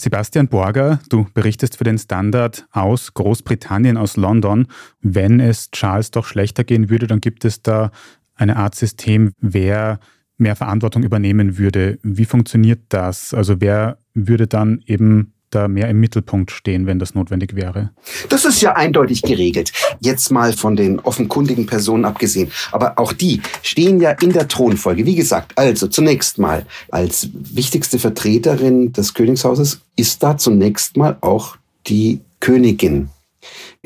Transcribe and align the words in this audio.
Sebastian 0.00 0.48
Borger, 0.48 1.00
du 1.08 1.26
berichtest 1.34 1.76
für 1.76 1.84
den 1.84 1.98
Standard 1.98 2.66
aus 2.70 3.14
Großbritannien, 3.14 3.96
aus 3.96 4.16
London. 4.16 4.68
Wenn 5.00 5.40
es 5.40 5.70
Charles 5.72 6.12
doch 6.12 6.24
schlechter 6.24 6.62
gehen 6.62 6.88
würde, 6.88 7.08
dann 7.08 7.20
gibt 7.20 7.44
es 7.44 7.62
da 7.62 7.90
eine 8.34 8.56
Art 8.56 8.76
System, 8.76 9.32
wer 9.40 9.98
mehr 10.36 10.54
Verantwortung 10.54 11.02
übernehmen 11.02 11.58
würde. 11.58 11.98
Wie 12.02 12.24
funktioniert 12.24 12.82
das? 12.90 13.34
Also 13.34 13.60
wer 13.60 13.98
würde 14.14 14.46
dann 14.46 14.80
eben 14.86 15.34
da 15.50 15.68
mehr 15.68 15.88
im 15.88 16.00
Mittelpunkt 16.00 16.50
stehen, 16.50 16.86
wenn 16.86 16.98
das 16.98 17.14
notwendig 17.14 17.54
wäre? 17.54 17.90
Das 18.28 18.44
ist 18.44 18.60
ja 18.60 18.74
eindeutig 18.74 19.22
geregelt. 19.22 19.72
Jetzt 20.00 20.30
mal 20.30 20.52
von 20.52 20.76
den 20.76 21.00
offenkundigen 21.00 21.66
Personen 21.66 22.04
abgesehen. 22.04 22.50
Aber 22.72 22.98
auch 22.98 23.12
die 23.12 23.40
stehen 23.62 24.00
ja 24.00 24.10
in 24.10 24.32
der 24.32 24.48
Thronfolge. 24.48 25.06
Wie 25.06 25.14
gesagt, 25.14 25.52
also 25.56 25.86
zunächst 25.86 26.38
mal 26.38 26.66
als 26.90 27.28
wichtigste 27.32 27.98
Vertreterin 27.98 28.92
des 28.92 29.14
Königshauses 29.14 29.80
ist 29.96 30.22
da 30.22 30.36
zunächst 30.36 30.96
mal 30.96 31.16
auch 31.20 31.56
die 31.86 32.20
Königin 32.40 33.10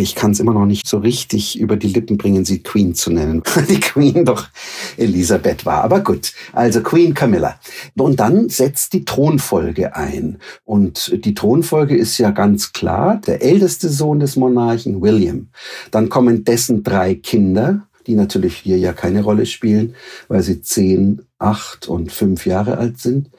ich 0.03 0.15
kann 0.15 0.33
es 0.33 0.41
immer 0.41 0.53
noch 0.53 0.67
nicht 0.67 0.87
so 0.87 0.99
richtig 0.99 1.59
über 1.59 1.77
die 1.77 1.89
Lippen 1.89 2.19
bringen, 2.19 2.45
sie 2.45 2.63
Queen 2.63 2.95
zu 2.95 3.11
nennen, 3.11 3.43
weil 3.55 3.65
die 3.65 3.81
Queen 3.81 4.25
doch 4.25 4.49
Elisabeth 4.97 5.65
war. 5.65 5.85
Aber 5.85 6.01
gut, 6.01 6.33
also 6.53 6.83
Queen 6.83 7.15
Camilla. 7.15 7.59
Und 7.97 8.21
dann 8.21 8.49
setzt 8.49 8.93
die 8.93 9.05
Thronfolge 9.05 9.95
ein. 9.97 10.39
Und 10.65 11.25
die 11.25 11.35
Thronfolge 11.35 11.97
ist 11.97 12.19
ja 12.19 12.31
ganz 12.31 12.73
klar, 12.73 13.21
der 13.27 13.43
älteste 13.43 13.89
Sohn 13.89 14.21
des 14.21 14.37
Monarchen, 14.37 15.01
William. 15.01 15.49
Dann 15.91 16.09
kommen 16.09 16.45
dessen 16.45 16.83
drei 16.83 17.15
Kinder, 17.15 17.87
die 18.07 18.15
natürlich 18.15 18.57
hier 18.57 18.79
ja 18.79 18.93
keine 18.93 19.23
Rolle 19.23 19.47
spielen, 19.47 19.95
weil 20.29 20.43
sie 20.43 20.63
zehn, 20.63 21.23
acht 21.39 21.89
und 21.89 22.13
fünf 22.13 22.47
Jahre 22.47 22.79
alt 22.79 22.99
sind. 22.99 23.31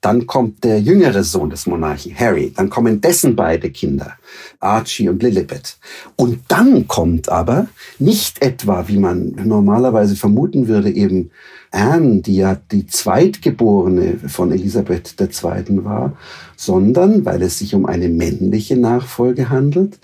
Dann 0.00 0.26
kommt 0.26 0.64
der 0.64 0.80
jüngere 0.80 1.24
Sohn 1.24 1.50
des 1.50 1.66
Monarchen, 1.66 2.18
Harry. 2.18 2.52
Dann 2.54 2.70
kommen 2.70 3.00
dessen 3.00 3.36
beide 3.36 3.70
Kinder, 3.70 4.14
Archie 4.60 5.08
und 5.08 5.22
Lilibet. 5.22 5.76
Und 6.16 6.40
dann 6.48 6.86
kommt 6.86 7.28
aber 7.28 7.68
nicht 7.98 8.42
etwa, 8.42 8.88
wie 8.88 8.98
man 8.98 9.32
normalerweise 9.44 10.16
vermuten 10.16 10.68
würde, 10.68 10.90
eben 10.90 11.30
Anne, 11.70 12.20
die 12.20 12.36
ja 12.36 12.56
die 12.72 12.86
Zweitgeborene 12.86 14.18
von 14.26 14.52
Elisabeth 14.52 15.14
II. 15.20 15.84
war, 15.84 16.16
sondern, 16.56 17.24
weil 17.24 17.42
es 17.42 17.58
sich 17.58 17.74
um 17.74 17.86
eine 17.86 18.08
männliche 18.08 18.76
Nachfolge 18.76 19.50
handelt, 19.50 19.98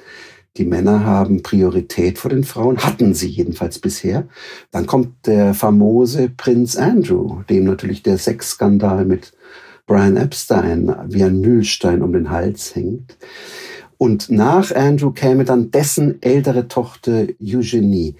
die 0.58 0.64
Männer 0.64 1.04
haben 1.04 1.42
Priorität 1.42 2.18
vor 2.18 2.30
den 2.30 2.44
Frauen, 2.44 2.78
hatten 2.78 3.14
sie 3.14 3.28
jedenfalls 3.28 3.78
bisher. 3.78 4.26
Dann 4.70 4.86
kommt 4.86 5.26
der 5.26 5.54
famose 5.54 6.30
Prinz 6.30 6.76
Andrew, 6.76 7.42
dem 7.48 7.64
natürlich 7.64 8.02
der 8.02 8.18
Sexskandal 8.18 9.04
mit 9.04 9.32
Brian 9.86 10.16
Epstein 10.16 10.94
wie 11.08 11.22
ein 11.22 11.40
Mühlstein 11.40 12.02
um 12.02 12.12
den 12.12 12.30
Hals 12.30 12.74
hängt. 12.74 13.16
Und 13.98 14.30
nach 14.30 14.74
Andrew 14.74 15.10
käme 15.10 15.44
dann 15.44 15.70
dessen 15.70 16.20
ältere 16.22 16.68
Tochter 16.68 17.26
Eugenie. 17.40 18.16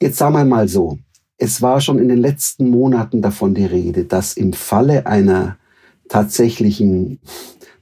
Jetzt 0.00 0.18
sagen 0.18 0.34
wir 0.34 0.44
mal 0.44 0.68
so, 0.68 0.98
es 1.38 1.62
war 1.62 1.80
schon 1.80 1.98
in 1.98 2.08
den 2.08 2.18
letzten 2.18 2.68
Monaten 2.68 3.22
davon 3.22 3.54
die 3.54 3.64
Rede, 3.64 4.04
dass 4.04 4.34
im 4.34 4.52
Falle 4.52 5.06
einer 5.06 5.56
tatsächlichen, 6.08 7.20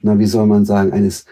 na 0.01 0.17
wie 0.17 0.27
soll 0.27 0.45
man 0.45 0.63
sagen, 0.63 0.93
eines 0.93 1.25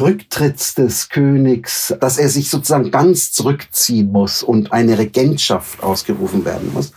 Rücktritts 0.00 0.74
des 0.74 1.08
Königs, 1.08 1.94
dass 2.00 2.18
er 2.18 2.28
sich 2.28 2.50
sozusagen 2.50 2.90
ganz 2.90 3.32
zurückziehen 3.32 4.10
muss 4.12 4.42
und 4.42 4.72
eine 4.72 4.98
Regentschaft 4.98 5.82
ausgerufen 5.82 6.44
werden 6.44 6.72
muss, 6.72 6.92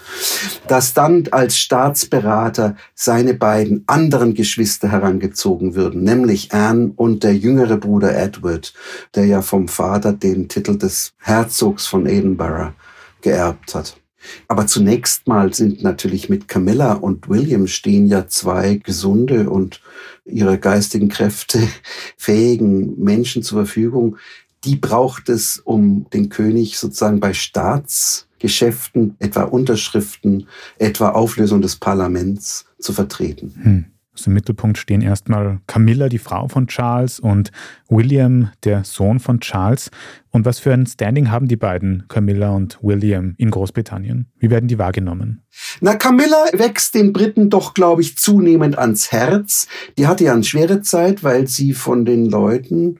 dass 0.68 0.94
dann 0.94 1.28
als 1.32 1.58
Staatsberater 1.58 2.76
seine 2.94 3.34
beiden 3.34 3.84
anderen 3.88 4.34
Geschwister 4.34 4.90
herangezogen 4.92 5.76
würden, 5.76 6.04
nämlich 6.04 6.54
Anne 6.54 6.92
und 6.96 7.24
der 7.24 7.36
jüngere 7.36 7.78
Bruder 7.78 8.16
Edward, 8.16 8.74
der 9.16 9.26
ja 9.26 9.42
vom 9.42 9.68
Vater 9.68 10.14
den 10.14 10.48
Titel 10.48 10.78
des 10.78 11.12
Herzogs 11.20 11.88
von 11.88 12.06
Edinburgh 12.06 12.74
geerbt 13.22 13.76
hat. 13.76 14.01
Aber 14.48 14.68
zunächst 14.68 15.28
mal 15.28 15.54
sind 15.54 15.84
natürlich 15.84 16.30
mit 16.30 16.48
Camilla 16.48 16.94
und 16.94 17.30
William 17.30 17.68
stehen 17.68 18.08
ja 18.08 18.28
zwei 18.28 18.76
gesunde 18.76 19.50
und 19.50 19.82
ihre 20.26 20.58
geistigen 20.58 21.10
Kräfte 21.10 21.60
fähigen 22.18 23.02
Menschen 23.02 23.44
zur 23.44 23.66
Verfügung. 23.66 24.18
Die 24.64 24.76
braucht 24.76 25.30
es, 25.30 25.60
um 25.60 26.08
den 26.14 26.30
König 26.30 26.78
sozusagen 26.78 27.20
bei 27.20 27.34
Staatsgeschäften, 27.34 29.16
etwa 29.20 29.44
Unterschriften, 29.44 30.48
etwa 30.78 31.10
Auflösung 31.10 31.62
des 31.62 31.78
Parlaments 31.78 32.66
zu 32.80 32.94
vertreten. 32.94 33.60
Hm. 33.62 33.86
Also 34.14 34.30
Im 34.30 34.34
Mittelpunkt 34.34 34.78
stehen 34.78 35.02
erstmal 35.02 35.62
Camilla, 35.68 36.10
die 36.10 36.18
Frau 36.18 36.50
von 36.50 36.68
Charles, 36.68 37.20
und 37.20 37.52
William, 37.88 38.52
der 38.66 38.84
Sohn 38.84 39.20
von 39.22 39.40
Charles. 39.40 39.90
Und 40.32 40.46
was 40.46 40.60
für 40.60 40.74
ein 40.74 40.86
Standing 40.86 41.32
haben 41.32 41.48
die 41.48 41.56
beiden, 41.56 42.06
Camilla 42.10 42.50
und 42.50 42.78
William, 42.82 43.36
in 43.38 43.52
Großbritannien? 43.52 44.28
Wie 44.38 44.50
werden 44.50 44.68
die 44.68 44.78
wahrgenommen? 44.78 45.44
Na, 45.80 45.96
Camilla 45.96 46.46
wächst 46.52 46.94
den 46.94 47.14
Briten 47.14 47.50
doch, 47.50 47.74
glaube 47.74 48.02
ich, 48.02 48.18
zunehmend 48.18 48.78
ans 48.78 49.14
Herz. 49.14 49.68
Die 49.98 50.08
hatte 50.08 50.26
ja 50.26 50.34
eine 50.34 50.44
schwere 50.44 50.82
Zeit, 50.82 51.24
weil 51.24 51.48
sie 51.48 51.74
von 51.74 52.04
den 52.04 52.26
Leuten 52.26 53.00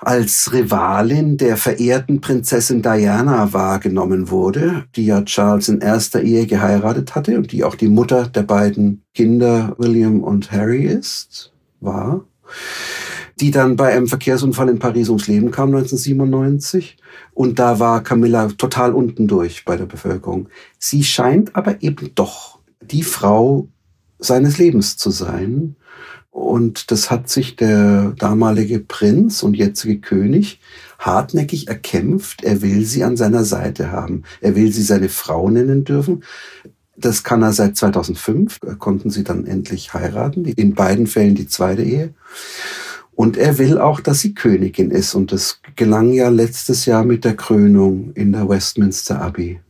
als 0.00 0.52
Rivalin 0.52 1.36
der 1.36 1.56
verehrten 1.56 2.20
Prinzessin 2.20 2.80
Diana 2.80 3.52
wahrgenommen 3.52 4.30
wurde, 4.30 4.84
die 4.96 5.06
ja 5.06 5.22
Charles 5.22 5.68
in 5.68 5.80
erster 5.80 6.22
Ehe 6.22 6.46
geheiratet 6.46 7.14
hatte 7.14 7.36
und 7.36 7.52
die 7.52 7.64
auch 7.64 7.74
die 7.74 7.88
Mutter 7.88 8.26
der 8.26 8.42
beiden 8.42 9.02
Kinder 9.14 9.74
William 9.78 10.22
und 10.22 10.50
Harry 10.52 10.84
ist, 10.84 11.52
war, 11.80 12.24
die 13.40 13.50
dann 13.50 13.76
bei 13.76 13.92
einem 13.92 14.06
Verkehrsunfall 14.06 14.70
in 14.70 14.78
Paris 14.78 15.08
ums 15.08 15.28
Leben 15.28 15.50
kam 15.50 15.68
1997. 15.68 16.96
Und 17.34 17.58
da 17.58 17.78
war 17.78 18.02
Camilla 18.02 18.48
total 18.48 18.92
unten 18.92 19.28
durch 19.28 19.64
bei 19.64 19.76
der 19.76 19.86
Bevölkerung. 19.86 20.48
Sie 20.78 21.04
scheint 21.04 21.54
aber 21.56 21.82
eben 21.82 22.14
doch 22.14 22.58
die 22.80 23.02
Frau 23.02 23.68
seines 24.18 24.58
Lebens 24.58 24.96
zu 24.96 25.10
sein 25.10 25.76
und 26.30 26.90
das 26.90 27.10
hat 27.10 27.28
sich 27.28 27.56
der 27.56 28.12
damalige 28.18 28.78
Prinz 28.78 29.42
und 29.42 29.54
jetzige 29.54 29.98
König 29.98 30.60
hartnäckig 30.98 31.68
erkämpft. 31.68 32.44
Er 32.44 32.62
will 32.62 32.84
sie 32.84 33.02
an 33.02 33.16
seiner 33.16 33.44
Seite 33.44 33.90
haben. 33.90 34.22
Er 34.40 34.54
will 34.54 34.72
sie 34.72 34.82
seine 34.82 35.08
Frau 35.08 35.50
nennen 35.50 35.84
dürfen. 35.84 36.22
Das 36.96 37.24
kann 37.24 37.42
er 37.42 37.52
seit 37.52 37.76
2005, 37.76 38.58
konnten 38.78 39.10
sie 39.10 39.24
dann 39.24 39.46
endlich 39.46 39.94
heiraten. 39.94 40.44
In 40.44 40.74
beiden 40.74 41.06
Fällen 41.06 41.34
die 41.34 41.48
zweite 41.48 41.82
Ehe. 41.82 42.14
Und 43.12 43.36
er 43.36 43.58
will 43.58 43.78
auch, 43.78 44.00
dass 44.00 44.20
sie 44.20 44.34
Königin 44.34 44.90
ist. 44.90 45.14
Und 45.14 45.32
das 45.32 45.60
gelang 45.76 46.12
ja 46.12 46.28
letztes 46.28 46.86
Jahr 46.86 47.04
mit 47.04 47.24
der 47.24 47.36
Krönung 47.36 48.12
in 48.14 48.32
der 48.32 48.48
Westminster 48.48 49.20
Abbey. 49.20 49.60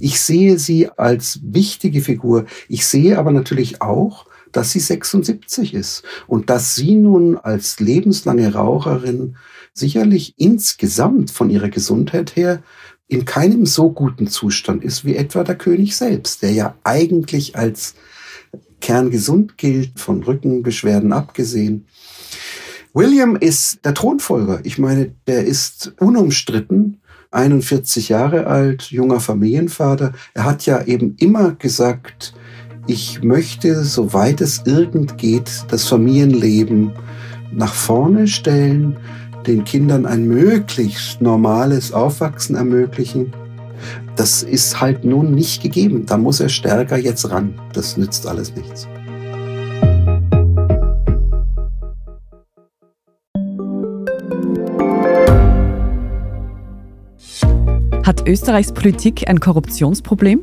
Ich 0.00 0.20
sehe 0.20 0.58
sie 0.58 0.88
als 0.88 1.40
wichtige 1.44 2.00
Figur. 2.00 2.46
Ich 2.68 2.86
sehe 2.86 3.18
aber 3.18 3.30
natürlich 3.30 3.80
auch, 3.80 4.26
dass 4.52 4.72
sie 4.72 4.80
76 4.80 5.74
ist 5.74 6.02
und 6.26 6.50
dass 6.50 6.74
sie 6.74 6.94
nun 6.94 7.36
als 7.36 7.80
lebenslange 7.80 8.54
Raucherin 8.54 9.36
sicherlich 9.74 10.34
insgesamt 10.36 11.30
von 11.30 11.50
ihrer 11.50 11.70
Gesundheit 11.70 12.36
her 12.36 12.62
in 13.08 13.24
keinem 13.24 13.66
so 13.66 13.90
guten 13.90 14.26
Zustand 14.26 14.84
ist 14.84 15.04
wie 15.04 15.16
etwa 15.16 15.44
der 15.44 15.56
König 15.56 15.96
selbst, 15.96 16.42
der 16.42 16.52
ja 16.52 16.74
eigentlich 16.84 17.56
als 17.56 17.94
kerngesund 18.80 19.58
gilt, 19.58 19.98
von 19.98 20.22
Rückenbeschwerden 20.22 21.12
abgesehen. 21.12 21.86
William 22.94 23.36
ist 23.36 23.84
der 23.84 23.94
Thronfolger. 23.94 24.60
Ich 24.64 24.78
meine, 24.78 25.14
der 25.26 25.44
ist 25.44 25.94
unumstritten 25.98 27.00
41 27.30 28.10
Jahre 28.10 28.46
alt, 28.46 28.90
junger 28.90 29.20
Familienvater. 29.20 30.12
Er 30.34 30.44
hat 30.44 30.66
ja 30.66 30.82
eben 30.82 31.16
immer 31.18 31.52
gesagt, 31.52 32.34
ich 32.86 33.22
möchte, 33.22 33.84
soweit 33.84 34.40
es 34.40 34.62
irgend 34.64 35.16
geht, 35.18 35.64
das 35.68 35.86
Familienleben 35.86 36.92
nach 37.52 37.72
vorne 37.72 38.26
stellen, 38.26 38.96
den 39.46 39.64
Kindern 39.64 40.06
ein 40.06 40.26
möglichst 40.26 41.20
normales 41.20 41.92
Aufwachsen 41.92 42.56
ermöglichen. 42.56 43.32
Das 44.16 44.42
ist 44.42 44.80
halt 44.80 45.04
nun 45.04 45.34
nicht 45.34 45.62
gegeben. 45.62 46.06
Da 46.06 46.16
muss 46.16 46.40
er 46.40 46.48
stärker 46.48 46.96
jetzt 46.96 47.30
ran. 47.30 47.54
Das 47.72 47.96
nützt 47.96 48.26
alles 48.26 48.54
nichts. 48.54 48.86
Hat 58.04 58.28
Österreichs 58.28 58.72
Politik 58.72 59.28
ein 59.28 59.40
Korruptionsproblem? 59.40 60.42